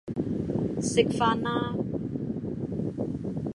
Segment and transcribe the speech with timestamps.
[0.81, 1.75] 食飯啦